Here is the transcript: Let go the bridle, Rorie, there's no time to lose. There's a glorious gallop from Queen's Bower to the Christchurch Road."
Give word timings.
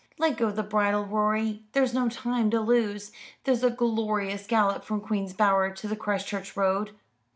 Let 0.17 0.37
go 0.37 0.49
the 0.49 0.63
bridle, 0.63 1.05
Rorie, 1.05 1.61
there's 1.73 1.93
no 1.93 2.09
time 2.09 2.49
to 2.49 2.59
lose. 2.59 3.11
There's 3.43 3.63
a 3.63 3.69
glorious 3.69 4.47
gallop 4.47 4.83
from 4.83 4.99
Queen's 4.99 5.33
Bower 5.33 5.69
to 5.75 5.87
the 5.87 5.95
Christchurch 5.95 6.57
Road." 6.57 6.95